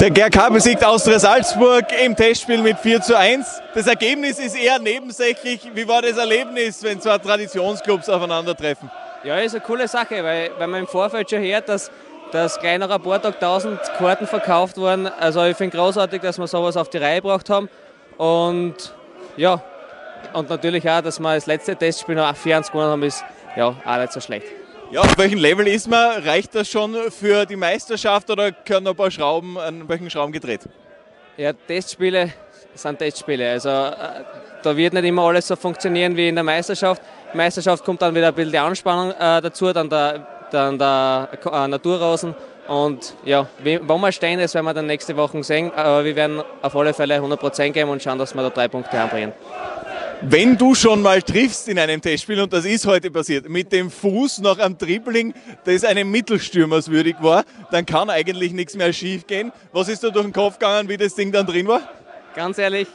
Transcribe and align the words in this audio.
Der 0.00 0.10
GRK 0.12 0.50
besiegt 0.50 0.84
Austria 0.84 1.18
Salzburg 1.18 1.86
im 2.04 2.14
Testspiel 2.14 2.62
mit 2.62 2.78
4 2.78 3.00
zu 3.00 3.18
1. 3.18 3.60
Das 3.74 3.88
Ergebnis 3.88 4.38
ist 4.38 4.56
eher 4.56 4.78
nebensächlich. 4.78 5.68
Wie 5.74 5.88
war 5.88 6.02
das 6.02 6.16
Erlebnis, 6.16 6.84
wenn 6.84 7.00
zwei 7.00 7.18
Traditionsclubs 7.18 8.08
aufeinandertreffen? 8.08 8.88
Ja, 9.24 9.38
ist 9.38 9.56
eine 9.56 9.64
coole 9.64 9.88
Sache, 9.88 10.22
weil, 10.22 10.52
weil 10.56 10.68
man 10.68 10.80
im 10.82 10.86
Vorfeld 10.86 11.28
schon 11.28 11.42
hört, 11.42 11.68
dass, 11.68 11.90
ein 12.32 12.80
paar 12.80 13.20
Tagen 13.20 13.34
1000 13.34 13.80
Karten 13.98 14.28
verkauft 14.28 14.76
wurden. 14.76 15.08
Also 15.08 15.42
ich 15.42 15.56
finde 15.56 15.76
großartig, 15.76 16.22
dass 16.22 16.38
wir 16.38 16.46
sowas 16.46 16.76
auf 16.76 16.88
die 16.90 16.98
Reihe 16.98 17.20
gebracht 17.20 17.50
haben. 17.50 17.68
Und 18.18 18.76
ja, 19.36 19.60
und 20.32 20.48
natürlich 20.48 20.88
auch, 20.88 21.00
dass 21.00 21.18
wir 21.18 21.34
das 21.34 21.46
letzte 21.46 21.74
Testspiel 21.74 22.14
noch 22.14 22.36
4 22.36 22.60
gewonnen 22.60 22.90
haben, 22.90 23.02
ist 23.02 23.24
ja 23.56 23.74
auch 23.84 23.96
nicht 23.96 24.12
so 24.12 24.20
schlecht. 24.20 24.46
Ja, 24.90 25.02
auf 25.02 25.18
welchem 25.18 25.38
Level 25.38 25.68
ist 25.68 25.86
man? 25.86 26.22
Reicht 26.22 26.54
das 26.54 26.66
schon 26.66 26.94
für 27.10 27.44
die 27.44 27.56
Meisterschaft 27.56 28.30
oder 28.30 28.52
können 28.52 28.84
noch 28.84 28.92
ein 28.92 28.96
paar 28.96 29.10
Schrauben, 29.10 29.58
an 29.58 29.86
welchen 29.86 30.08
Schrauben 30.08 30.32
gedreht? 30.32 30.62
Ja, 31.36 31.52
Testspiele 31.52 32.32
sind 32.74 32.98
Testspiele. 32.98 33.50
Also 33.50 33.68
äh, 33.68 34.24
da 34.62 34.74
wird 34.74 34.94
nicht 34.94 35.04
immer 35.04 35.24
alles 35.24 35.46
so 35.46 35.56
funktionieren 35.56 36.16
wie 36.16 36.28
in 36.28 36.34
der 36.36 36.44
Meisterschaft. 36.44 37.02
Meisterschaft 37.34 37.84
kommt 37.84 38.00
dann 38.00 38.14
wieder 38.14 38.28
ein 38.28 38.34
bisschen 38.34 38.52
die 38.52 38.58
Anspannung 38.58 39.10
äh, 39.10 39.42
dazu, 39.42 39.70
dann 39.74 39.90
der, 39.90 40.26
dann 40.50 40.78
der 40.78 41.28
äh, 41.44 41.68
Naturrosen. 41.68 42.34
Und 42.66 43.14
ja, 43.26 43.46
wo 43.82 43.98
wir 43.98 44.12
stehen, 44.12 44.40
das 44.40 44.54
werden 44.54 44.64
wir 44.64 44.74
dann 44.74 44.86
nächste 44.86 45.14
Woche 45.14 45.42
sehen. 45.42 45.70
Aber 45.74 46.02
wir 46.02 46.16
werden 46.16 46.42
auf 46.62 46.74
alle 46.74 46.94
Fälle 46.94 47.18
100% 47.18 47.70
geben 47.72 47.90
und 47.90 48.02
schauen, 48.02 48.18
dass 48.18 48.34
wir 48.34 48.42
da 48.42 48.48
drei 48.48 48.68
Punkte 48.68 48.98
anbringen. 48.98 49.34
Wenn 50.22 50.56
du 50.56 50.74
schon 50.74 51.00
mal 51.00 51.22
triffst 51.22 51.68
in 51.68 51.78
einem 51.78 52.00
Testspiel, 52.00 52.40
und 52.40 52.52
das 52.52 52.64
ist 52.64 52.86
heute 52.86 53.10
passiert, 53.10 53.48
mit 53.48 53.72
dem 53.72 53.90
Fuß 53.90 54.40
nach 54.40 54.58
einem 54.58 54.76
Dribbling, 54.76 55.32
das 55.64 55.84
einem 55.84 56.10
Mittelstürmers 56.10 56.90
würdig 56.90 57.16
war, 57.20 57.44
dann 57.70 57.86
kann 57.86 58.10
eigentlich 58.10 58.52
nichts 58.52 58.74
mehr 58.74 58.92
schief 58.92 59.26
gehen. 59.26 59.52
Was 59.72 59.88
ist 59.88 60.02
da 60.02 60.10
durch 60.10 60.24
den 60.24 60.32
Kopf 60.32 60.58
gegangen, 60.58 60.88
wie 60.88 60.96
das 60.96 61.14
Ding 61.14 61.30
dann 61.30 61.46
drin 61.46 61.68
war? 61.68 61.82
Ganz 62.34 62.58
ehrlich, 62.58 62.88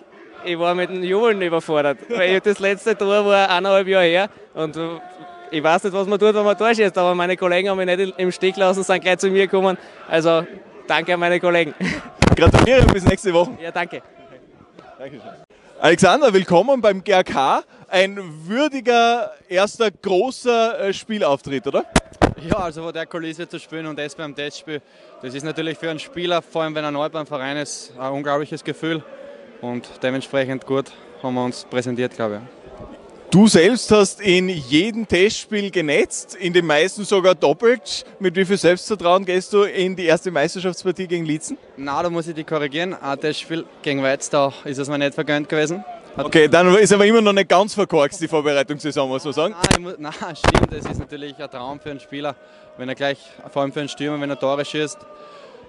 ich 0.43 0.59
war 0.59 0.75
mit 0.75 0.89
dem 0.89 1.01
Jubeln 1.01 1.41
überfordert. 1.41 1.97
Weil 2.09 2.41
das 2.41 2.59
letzte 2.59 2.97
Tor 2.97 3.25
war 3.25 3.49
eineinhalb 3.49 3.87
Jahre 3.87 4.05
her 4.05 4.29
und 4.53 4.77
ich 5.49 5.63
weiß 5.63 5.85
nicht, 5.85 5.93
was 5.93 6.07
man 6.07 6.19
tut, 6.19 6.33
wenn 6.33 6.43
man 6.43 6.57
Tor 6.57 6.75
schießt, 6.75 6.97
aber 6.97 7.15
meine 7.15 7.37
Kollegen 7.37 7.69
haben 7.69 7.77
mich 7.77 7.97
nicht 7.97 8.13
im 8.17 8.31
Stich 8.31 8.57
lassen, 8.57 8.83
sind 8.83 9.01
gleich 9.01 9.19
zu 9.19 9.29
mir 9.29 9.47
gekommen. 9.47 9.77
Also 10.09 10.45
danke 10.87 11.13
an 11.13 11.19
meine 11.21 11.39
Kollegen. 11.39 11.73
Gratuliere, 12.35 12.85
bis 12.87 13.05
nächste 13.05 13.33
Woche. 13.33 13.51
Ja, 13.61 13.71
danke. 13.71 14.01
Dankeschön. 14.97 15.21
Alexander, 15.83 16.33
willkommen 16.33 16.79
beim 16.79 17.03
GRK. 17.03 17.61
Ein 17.89 18.17
würdiger 18.47 19.33
erster 19.49 19.91
großer 19.91 20.79
äh, 20.79 20.93
Spielauftritt, 20.93 21.67
oder? 21.67 21.83
Ja, 22.49 22.59
also 22.59 22.83
vor 22.83 22.93
der 22.93 23.05
Kulisse 23.05 23.49
zu 23.49 23.59
spielen 23.59 23.87
und 23.87 23.99
das 23.99 24.15
beim 24.15 24.33
Testspiel, 24.33 24.81
das 25.21 25.33
ist 25.33 25.43
natürlich 25.43 25.77
für 25.77 25.89
einen 25.89 25.99
Spieler, 25.99 26.41
vor 26.41 26.63
allem 26.63 26.73
wenn 26.73 26.85
er 26.85 26.91
neu 26.91 27.09
beim 27.09 27.25
Verein 27.25 27.57
ist, 27.57 27.91
ein 27.99 28.13
unglaubliches 28.13 28.63
Gefühl. 28.63 29.03
Und 29.59 29.85
dementsprechend 30.01 30.65
gut 30.65 30.89
haben 31.21 31.33
wir 31.33 31.43
uns 31.43 31.65
präsentiert, 31.65 32.15
glaube 32.15 32.35
ich. 32.35 32.62
Du 33.33 33.47
selbst 33.47 33.89
hast 33.89 34.21
in 34.21 34.47
jedem 34.47 35.07
Testspiel 35.07 35.71
genetzt, 35.71 36.35
in 36.35 36.53
den 36.53 36.67
meisten 36.67 37.03
sogar 37.03 37.33
doppelt. 37.33 38.05
Mit 38.19 38.35
wie 38.35 38.45
viel 38.45 38.57
Selbstvertrauen 38.57 39.25
gehst 39.25 39.51
du 39.53 39.63
in 39.63 39.95
die 39.95 40.05
erste 40.05 40.29
Meisterschaftspartie 40.29 41.07
gegen 41.07 41.25
Lietzen? 41.25 41.57
Na, 41.75 42.03
da 42.03 42.11
muss 42.11 42.27
ich 42.27 42.35
dich 42.35 42.45
korrigieren. 42.45 42.93
Ein 42.93 43.19
Testspiel 43.19 43.65
gegen 43.81 44.03
Weiz, 44.03 44.29
da 44.29 44.53
ist 44.65 44.77
es 44.77 44.87
mir 44.87 44.99
nicht 44.99 45.15
vergönnt 45.15 45.49
gewesen. 45.49 45.83
Hat 46.15 46.27
okay, 46.27 46.47
dann 46.47 46.75
ist 46.75 46.93
aber 46.93 47.07
immer 47.07 47.21
noch 47.21 47.33
nicht 47.33 47.49
ganz 47.49 47.73
verkorkst, 47.73 48.21
die 48.21 48.27
Vorbereitungssaison, 48.27 49.09
muss 49.09 49.23
man 49.23 49.33
sagen. 49.33 49.55
Nein, 49.71 49.81
muss, 49.81 49.95
nein, 49.97 50.13
stimmt, 50.35 50.71
das 50.71 50.91
ist 50.91 50.99
natürlich 50.99 51.35
ein 51.35 51.49
Traum 51.49 51.79
für 51.79 51.89
einen 51.89 52.01
Spieler, 52.01 52.35
wenn 52.77 52.87
er 52.87 52.93
gleich, 52.93 53.17
vor 53.51 53.63
allem 53.63 53.71
für 53.71 53.79
einen 53.79 53.89
Stürmer, 53.89 54.21
wenn 54.21 54.29
er 54.29 54.37
Tore 54.37 54.63
schießt. 54.63 54.99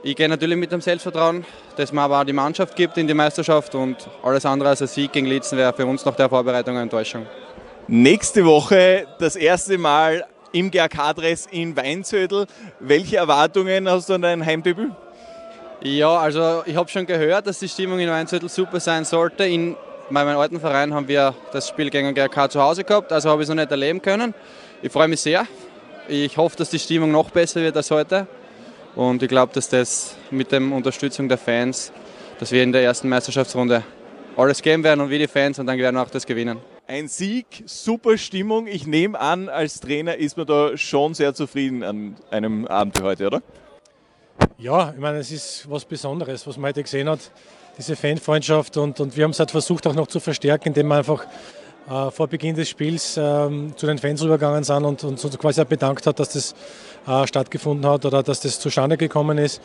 Ich 0.02 0.16
gehe 0.16 0.28
natürlich 0.28 0.58
mit 0.58 0.70
dem 0.70 0.82
Selbstvertrauen, 0.82 1.46
das 1.76 1.94
mir 1.94 2.02
aber 2.02 2.20
auch 2.20 2.24
die 2.24 2.34
Mannschaft 2.34 2.76
gibt 2.76 2.98
in 2.98 3.06
die 3.06 3.14
Meisterschaft 3.14 3.74
und 3.74 4.06
alles 4.22 4.44
andere 4.44 4.68
als 4.68 4.82
ein 4.82 4.88
Sieg 4.88 5.12
gegen 5.12 5.26
Lietzen 5.26 5.56
wäre 5.56 5.72
für 5.72 5.86
uns 5.86 6.04
nach 6.04 6.14
der 6.14 6.28
Vorbereitung 6.28 6.74
eine 6.74 6.82
Enttäuschung. 6.82 7.24
Nächste 7.86 8.46
Woche 8.46 9.06
das 9.18 9.36
erste 9.36 9.76
Mal 9.76 10.24
im 10.52 10.70
GRK-Dress 10.70 11.48
in 11.50 11.76
Weinzödel. 11.76 12.46
Welche 12.80 13.18
Erwartungen 13.18 13.90
hast 13.90 14.08
du 14.08 14.14
an 14.14 14.22
dein 14.22 14.44
Heimdebüt? 14.44 14.90
Ja, 15.82 16.16
also 16.16 16.62
ich 16.64 16.76
habe 16.76 16.88
schon 16.88 17.04
gehört, 17.04 17.46
dass 17.46 17.58
die 17.58 17.68
Stimmung 17.68 17.98
in 17.98 18.08
Weinzödel 18.08 18.48
super 18.48 18.80
sein 18.80 19.04
sollte. 19.04 19.44
In 19.44 19.76
meinem 20.08 20.38
alten 20.38 20.60
Verein 20.60 20.94
haben 20.94 21.08
wir 21.08 21.34
das 21.52 21.68
Spiel 21.68 21.90
gegen 21.90 22.14
GRK 22.14 22.50
zu 22.50 22.62
Hause 22.62 22.84
gehabt, 22.84 23.12
also 23.12 23.28
habe 23.28 23.42
ich 23.42 23.50
es 23.50 23.54
noch 23.54 23.60
nicht 23.60 23.70
erleben 23.70 24.00
können. 24.00 24.32
Ich 24.80 24.90
freue 24.90 25.08
mich 25.08 25.20
sehr. 25.20 25.46
Ich 26.08 26.38
hoffe, 26.38 26.56
dass 26.56 26.70
die 26.70 26.78
Stimmung 26.78 27.10
noch 27.10 27.28
besser 27.28 27.60
wird 27.60 27.76
als 27.76 27.90
heute. 27.90 28.26
Und 28.94 29.22
ich 29.22 29.28
glaube, 29.28 29.52
dass 29.52 29.68
das 29.68 30.16
mit 30.30 30.52
der 30.52 30.62
Unterstützung 30.62 31.28
der 31.28 31.36
Fans, 31.38 31.92
dass 32.38 32.50
wir 32.50 32.62
in 32.62 32.72
der 32.72 32.82
ersten 32.82 33.10
Meisterschaftsrunde 33.10 33.82
alles 34.38 34.62
geben 34.62 34.82
werden 34.84 35.02
und 35.02 35.10
wir 35.10 35.18
die 35.18 35.28
Fans 35.28 35.58
und 35.58 35.66
dann 35.66 35.76
werden 35.76 35.96
wir 35.96 36.02
auch 36.02 36.10
das 36.10 36.24
gewinnen. 36.24 36.73
Ein 36.86 37.08
Sieg, 37.08 37.46
super 37.64 38.18
Stimmung. 38.18 38.66
Ich 38.66 38.86
nehme 38.86 39.18
an, 39.18 39.48
als 39.48 39.80
Trainer 39.80 40.18
ist 40.18 40.36
man 40.36 40.46
da 40.46 40.76
schon 40.76 41.14
sehr 41.14 41.32
zufrieden 41.32 41.82
an 41.82 42.16
einem 42.30 42.66
Abend 42.66 43.00
wie 43.00 43.02
heute, 43.02 43.26
oder? 43.26 43.42
Ja, 44.58 44.90
ich 44.90 45.00
meine, 45.00 45.16
es 45.16 45.30
ist 45.30 45.70
was 45.70 45.86
Besonderes, 45.86 46.46
was 46.46 46.58
man 46.58 46.68
heute 46.68 46.82
gesehen 46.82 47.08
hat, 47.08 47.20
diese 47.78 47.96
Fanfreundschaft. 47.96 48.76
Und, 48.76 49.00
und 49.00 49.16
wir 49.16 49.24
haben 49.24 49.30
es 49.30 49.38
halt 49.38 49.50
versucht 49.50 49.86
auch 49.86 49.94
noch 49.94 50.08
zu 50.08 50.20
verstärken, 50.20 50.68
indem 50.68 50.88
wir 50.88 50.96
einfach 50.96 51.24
äh, 51.88 52.10
vor 52.10 52.28
Beginn 52.28 52.54
des 52.54 52.68
Spiels 52.68 53.16
äh, 53.16 53.48
zu 53.76 53.86
den 53.86 53.96
Fans 53.96 54.22
rübergegangen 54.22 54.64
sind 54.64 54.84
und 54.84 55.02
uns 55.04 55.22
so 55.22 55.30
quasi 55.30 55.62
auch 55.62 55.66
bedankt 55.66 56.06
hat, 56.06 56.20
dass 56.20 56.34
das 56.34 56.54
äh, 57.06 57.26
stattgefunden 57.26 57.90
hat 57.90 58.04
oder 58.04 58.22
dass 58.22 58.40
das 58.40 58.60
zustande 58.60 58.98
gekommen 58.98 59.38
ist. 59.38 59.62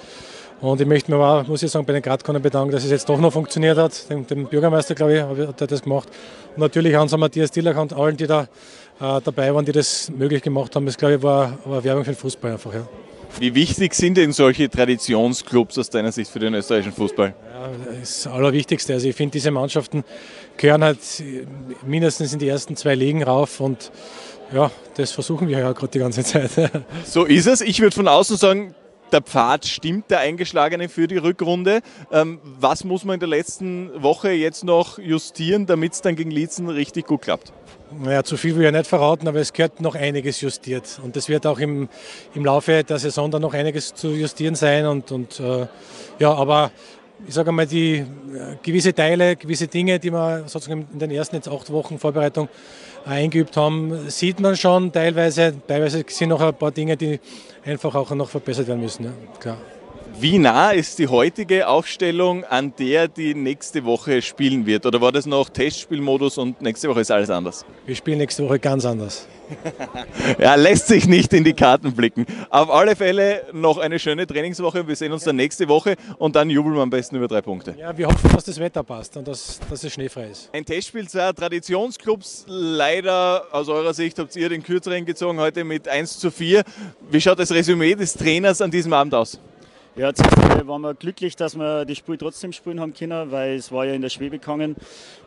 Und 0.61 0.81
ich 0.81 0.87
möchte 0.87 1.11
mir 1.11 1.17
auch, 1.17 1.47
muss 1.47 1.63
ich 1.63 1.71
sagen, 1.71 1.85
bei 1.85 1.93
den 1.93 2.01
Gradkonern 2.01 2.41
bedanken, 2.41 2.71
dass 2.71 2.83
es 2.83 2.91
jetzt 2.91 3.07
doch 3.07 3.19
noch 3.19 3.31
funktioniert 3.31 3.77
hat. 3.77 4.09
Dem, 4.09 4.27
dem 4.27 4.45
Bürgermeister, 4.45 4.93
glaube 4.93 5.15
ich, 5.15 5.47
hat 5.47 5.61
er 5.61 5.67
das 5.67 5.81
gemacht. 5.81 6.09
Und 6.55 6.61
natürlich 6.61 6.97
an 6.97 7.07
Matthias 7.17 7.51
Dillach 7.51 7.77
und 7.77 7.93
allen, 7.93 8.17
die 8.17 8.27
da 8.27 8.43
äh, 8.99 9.21
dabei 9.23 9.53
waren, 9.53 9.63
die 9.63 9.71
das 9.71 10.11
möglich 10.11 10.41
gemacht 10.41 10.75
haben. 10.75 10.85
Das, 10.85 10.97
glaube 10.97 11.15
ich, 11.15 11.23
war, 11.23 11.57
war 11.63 11.83
Werbung 11.83 12.03
für 12.03 12.11
den 12.11 12.17
Fußball 12.17 12.51
einfach. 12.51 12.73
Ja. 12.73 12.87
Wie 13.37 13.55
wichtig 13.55 13.93
sind 13.93 14.17
denn 14.17 14.33
solche 14.33 14.69
Traditionsclubs 14.69 15.77
aus 15.77 15.89
deiner 15.89 16.11
Sicht 16.11 16.29
für 16.31 16.39
den 16.39 16.53
österreichischen 16.55 16.93
Fußball? 16.93 17.33
Ja, 17.53 17.69
das 17.99 18.27
Allerwichtigste. 18.27 18.93
Also 18.93 19.07
ich 19.07 19.15
finde, 19.15 19.33
diese 19.33 19.51
Mannschaften 19.51 20.03
gehören 20.57 20.83
halt 20.83 20.99
mindestens 21.85 22.33
in 22.33 22.39
die 22.39 22.47
ersten 22.47 22.75
zwei 22.75 22.95
Ligen 22.95 23.23
rauf 23.23 23.61
und 23.61 23.91
ja, 24.51 24.71
das 24.95 25.11
versuchen 25.11 25.47
wir 25.47 25.59
ja 25.59 25.71
gerade 25.71 25.91
die 25.91 25.99
ganze 25.99 26.23
Zeit. 26.23 26.49
so 27.05 27.23
ist 27.23 27.45
es. 27.45 27.61
Ich 27.61 27.79
würde 27.81 27.95
von 27.95 28.07
außen 28.07 28.35
sagen, 28.35 28.73
der 29.11 29.21
Pfad 29.21 29.65
stimmt, 29.65 30.09
der 30.11 30.19
eingeschlagene 30.19 30.89
für 30.89 31.07
die 31.07 31.17
Rückrunde. 31.17 31.81
Ähm, 32.11 32.39
was 32.43 32.83
muss 32.83 33.05
man 33.05 33.15
in 33.15 33.19
der 33.19 33.29
letzten 33.29 34.01
Woche 34.01 34.31
jetzt 34.31 34.63
noch 34.63 34.99
justieren, 34.99 35.65
damit 35.65 35.93
es 35.93 36.01
dann 36.01 36.15
gegen 36.15 36.31
Lietzen 36.31 36.69
richtig 36.69 37.07
gut 37.07 37.21
klappt? 37.21 37.51
Naja, 37.91 38.23
zu 38.23 38.37
viel 38.37 38.55
will 38.55 38.65
ich 38.65 38.71
nicht 38.71 38.85
verraten, 38.85 39.27
aber 39.27 39.39
es 39.39 39.51
gehört 39.51 39.81
noch 39.81 39.95
einiges 39.95 40.41
justiert. 40.41 40.99
Und 41.03 41.17
es 41.17 41.27
wird 41.27 41.47
auch 41.47 41.59
im, 41.59 41.89
im 42.35 42.45
Laufe 42.45 42.83
der 42.83 42.99
Saison 42.99 43.31
dann 43.31 43.41
noch 43.41 43.53
einiges 43.53 43.95
zu 43.95 44.09
justieren 44.09 44.55
sein. 44.55 44.85
Und, 44.85 45.11
und 45.11 45.39
äh, 45.39 45.65
ja, 46.19 46.31
aber 46.33 46.71
ich 47.27 47.33
sage 47.33 47.51
mal, 47.51 47.65
die 47.65 47.97
äh, 47.97 48.05
gewisse 48.61 48.93
Teile, 48.93 49.35
gewisse 49.35 49.67
Dinge, 49.67 49.99
die 49.99 50.11
wir 50.11 50.43
sozusagen 50.47 50.87
in 50.91 50.99
den 50.99 51.11
ersten 51.11 51.35
jetzt 51.35 51.47
acht 51.47 51.71
Wochen 51.71 51.99
Vorbereitung 51.99 52.49
eingeübt 53.05 53.55
haben, 53.57 54.09
sieht 54.09 54.39
man 54.39 54.55
schon 54.55 54.91
teilweise. 54.91 55.53
Teilweise 55.67 56.03
sind 56.07 56.29
noch 56.29 56.41
ein 56.41 56.53
paar 56.53 56.71
Dinge, 56.71 56.97
die 56.97 57.19
einfach 57.65 57.93
auch 57.95 58.11
noch 58.11 58.29
verbessert 58.29 58.67
werden 58.67 58.81
müssen. 58.81 59.05
Ja, 59.05 59.11
klar. 59.39 59.57
Wie 60.17 60.37
nah 60.37 60.71
ist 60.71 60.99
die 60.99 61.07
heutige 61.07 61.67
Aufstellung 61.67 62.43
an 62.43 62.73
der, 62.77 63.07
die 63.07 63.33
nächste 63.35 63.85
Woche 63.85 64.21
spielen 64.21 64.65
wird? 64.65 64.85
Oder 64.85 65.01
war 65.01 65.11
das 65.11 65.25
noch 65.25 65.49
Testspielmodus 65.49 66.37
und 66.37 66.61
nächste 66.61 66.89
Woche 66.89 67.01
ist 67.01 67.11
alles 67.11 67.29
anders? 67.29 67.65
Wir 67.85 67.95
spielen 67.95 68.17
nächste 68.17 68.43
Woche 68.43 68.59
ganz 68.59 68.85
anders. 68.85 69.27
ja, 70.39 70.55
lässt 70.55 70.87
sich 70.87 71.07
nicht 71.07 71.33
in 71.33 71.43
die 71.43 71.53
Karten 71.53 71.93
blicken. 71.93 72.25
Auf 72.49 72.69
alle 72.69 72.95
Fälle 72.95 73.45
noch 73.53 73.77
eine 73.77 73.99
schöne 73.99 74.27
Trainingswoche. 74.27 74.87
Wir 74.87 74.95
sehen 74.95 75.11
uns 75.11 75.23
dann 75.23 75.35
nächste 75.35 75.67
Woche 75.67 75.95
und 76.17 76.35
dann 76.35 76.49
jubeln 76.49 76.75
wir 76.75 76.81
am 76.81 76.89
besten 76.89 77.15
über 77.15 77.27
drei 77.27 77.41
Punkte. 77.41 77.75
Ja, 77.77 77.97
wir 77.97 78.07
hoffen, 78.07 78.29
dass 78.33 78.43
das 78.43 78.59
Wetter 78.59 78.83
passt 78.83 79.17
und 79.17 79.27
dass, 79.27 79.59
dass 79.69 79.83
es 79.83 79.93
schneefrei 79.93 80.27
ist. 80.29 80.49
Ein 80.53 80.65
Testspiel 80.65 81.07
zwar 81.07 81.33
Traditionsclubs. 81.33 82.45
Leider 82.47 83.45
aus 83.51 83.69
eurer 83.69 83.93
Sicht 83.93 84.19
habt 84.19 84.35
ihr 84.35 84.49
den 84.49 84.63
kürzeren 84.63 85.05
gezogen 85.05 85.39
heute 85.39 85.63
mit 85.63 85.87
1 85.87 86.19
zu 86.19 86.31
4. 86.31 86.63
Wie 87.09 87.21
schaut 87.21 87.39
das 87.39 87.51
Resümee 87.51 87.95
des 87.95 88.13
Trainers 88.13 88.61
an 88.61 88.71
diesem 88.71 88.93
Abend 88.93 89.15
aus? 89.15 89.39
Ja, 89.99 90.13
zuerst 90.13 90.65
waren 90.65 90.81
wir 90.81 90.93
glücklich, 90.93 91.35
dass 91.35 91.57
wir 91.57 91.83
das 91.83 91.97
Spiel 91.97 92.15
trotzdem 92.15 92.53
spielen 92.53 92.79
haben 92.79 92.93
können, 92.93 93.31
weil 93.31 93.55
es 93.55 93.69
war 93.69 93.85
ja 93.85 93.93
in 93.93 94.01
der 94.01 94.07
Schwebe 94.07 94.39
gegangen. 94.39 94.77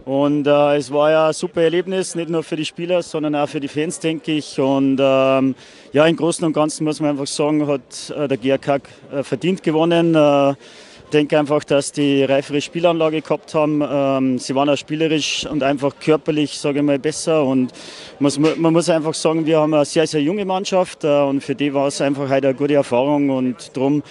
Und 0.06 0.46
äh, 0.46 0.76
es 0.76 0.90
war 0.90 1.10
ja 1.10 1.26
ein 1.26 1.34
super 1.34 1.60
Erlebnis, 1.60 2.14
nicht 2.14 2.30
nur 2.30 2.42
für 2.42 2.56
die 2.56 2.64
Spieler, 2.64 3.02
sondern 3.02 3.34
auch 3.34 3.50
für 3.50 3.60
die 3.60 3.68
Fans, 3.68 4.00
denke 4.00 4.32
ich. 4.32 4.58
Und 4.58 4.96
ähm, 4.98 5.56
ja, 5.92 6.06
im 6.06 6.16
Großen 6.16 6.42
und 6.46 6.54
Ganzen 6.54 6.84
muss 6.84 7.00
man 7.00 7.10
einfach 7.10 7.26
sagen, 7.26 7.66
hat 7.66 8.14
äh, 8.16 8.26
der 8.26 8.38
GRK 8.38 8.80
äh, 9.12 9.22
verdient 9.22 9.62
gewonnen. 9.62 10.14
Äh, 10.14 10.52
ich 10.52 11.10
denke 11.12 11.38
einfach, 11.38 11.64
dass 11.64 11.92
die 11.92 12.24
reifere 12.24 12.62
Spielanlage 12.62 13.20
gehabt 13.20 13.54
haben. 13.54 13.82
Ähm, 13.86 14.38
sie 14.38 14.54
waren 14.54 14.70
auch 14.70 14.78
spielerisch 14.78 15.44
und 15.44 15.62
einfach 15.62 15.96
körperlich, 16.00 16.58
sage 16.58 16.78
ich 16.78 16.84
mal, 16.86 16.98
besser. 16.98 17.44
Und 17.44 17.72
man 18.18 18.72
muss 18.72 18.88
einfach 18.88 19.12
sagen, 19.12 19.44
wir 19.44 19.60
haben 19.60 19.74
eine 19.74 19.84
sehr, 19.84 20.06
sehr 20.06 20.22
junge 20.22 20.46
Mannschaft 20.46 21.04
äh, 21.04 21.08
und 21.08 21.44
für 21.44 21.54
die 21.54 21.74
war 21.74 21.88
es 21.88 22.00
einfach 22.00 22.30
heute 22.30 22.48
eine 22.48 22.56
gute 22.56 22.72
Erfahrung 22.72 23.28
und 23.28 23.76
darum 23.76 24.02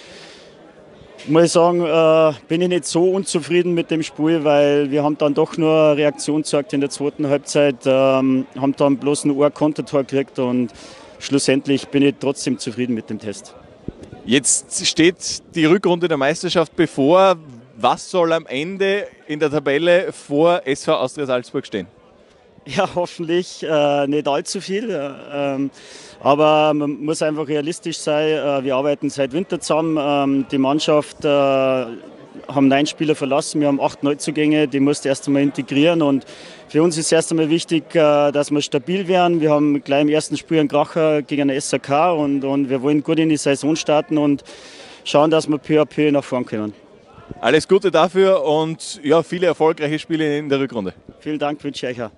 muss 1.28 1.44
ich 1.44 1.52
sagen, 1.52 1.84
äh, 1.84 2.32
bin 2.48 2.60
ich 2.60 2.68
nicht 2.68 2.84
so 2.84 3.10
unzufrieden 3.10 3.74
mit 3.74 3.90
dem 3.90 4.02
Spiel, 4.02 4.44
weil 4.44 4.90
wir 4.90 5.02
haben 5.02 5.16
dann 5.18 5.34
doch 5.34 5.56
nur 5.56 5.72
eine 5.72 5.96
Reaktion 5.96 6.42
gezeigt 6.42 6.72
in 6.72 6.80
der 6.80 6.90
zweiten 6.90 7.28
Halbzeit, 7.28 7.76
ähm, 7.84 8.46
haben 8.58 8.74
dann 8.76 8.96
bloß 8.98 9.24
ein 9.24 9.30
Ohr-Kontertor 9.30 10.04
gekriegt 10.04 10.38
und 10.38 10.72
schlussendlich 11.18 11.88
bin 11.88 12.02
ich 12.02 12.14
trotzdem 12.18 12.58
zufrieden 12.58 12.94
mit 12.94 13.10
dem 13.10 13.18
Test. 13.18 13.54
Jetzt 14.24 14.86
steht 14.86 15.42
die 15.54 15.64
Rückrunde 15.64 16.08
der 16.08 16.16
Meisterschaft 16.16 16.74
bevor. 16.76 17.36
Was 17.76 18.10
soll 18.10 18.32
am 18.32 18.46
Ende 18.46 19.06
in 19.26 19.40
der 19.40 19.50
Tabelle 19.50 20.12
vor 20.12 20.62
SV 20.64 20.92
Austria 20.94 21.26
Salzburg 21.26 21.66
stehen? 21.66 21.86
Ja, 22.66 22.88
hoffentlich 22.94 23.64
äh, 23.68 24.06
nicht 24.06 24.28
allzu 24.28 24.60
viel. 24.60 24.90
Äh, 24.90 25.10
ähm, 25.32 25.70
aber 26.20 26.72
man 26.74 27.04
muss 27.04 27.22
einfach 27.22 27.48
realistisch 27.48 27.98
sein. 27.98 28.28
Äh, 28.28 28.64
wir 28.64 28.76
arbeiten 28.76 29.10
seit 29.10 29.32
Winter 29.32 29.58
zusammen. 29.60 29.98
Ähm, 30.00 30.46
die 30.50 30.58
Mannschaft 30.58 31.24
äh, 31.24 31.28
haben 31.28 32.68
neun 32.68 32.86
Spieler 32.86 33.16
verlassen. 33.16 33.60
Wir 33.60 33.68
haben 33.68 33.80
acht 33.80 34.04
Neuzugänge. 34.04 34.68
Die 34.68 34.78
musst 34.78 35.04
du 35.04 35.08
erst 35.08 35.26
einmal 35.26 35.42
integrieren. 35.42 36.02
Und 36.02 36.24
für 36.68 36.82
uns 36.82 36.96
ist 36.96 37.10
erst 37.10 37.32
einmal 37.32 37.50
wichtig, 37.50 37.94
äh, 37.96 38.30
dass 38.30 38.52
wir 38.52 38.62
stabil 38.62 39.08
werden. 39.08 39.40
Wir 39.40 39.50
haben 39.50 39.82
gleich 39.82 40.02
im 40.02 40.08
ersten 40.08 40.36
Spiel 40.36 40.60
einen 40.60 40.68
Kracher 40.68 41.22
gegen 41.22 41.50
eine 41.50 41.60
SAK 41.60 42.16
und, 42.16 42.44
und 42.44 42.70
wir 42.70 42.80
wollen 42.82 43.02
gut 43.02 43.18
in 43.18 43.28
die 43.28 43.36
Saison 43.36 43.74
starten 43.74 44.18
und 44.18 44.44
schauen, 45.02 45.32
dass 45.32 45.48
wir 45.48 45.58
peu 45.58 45.80
à 45.80 45.84
peu 45.84 46.12
nach 46.12 46.22
vorn 46.22 46.46
können. 46.46 46.74
Alles 47.40 47.66
Gute 47.66 47.90
dafür 47.90 48.44
und 48.44 49.00
ja, 49.02 49.22
viele 49.24 49.46
erfolgreiche 49.46 49.98
Spiele 49.98 50.38
in 50.38 50.48
der 50.48 50.60
Rückrunde. 50.60 50.94
Vielen 51.18 51.40
Dank, 51.40 51.62
wünsche 51.64 51.90
ich 51.90 51.98
euch 51.98 52.04
auch. 52.04 52.12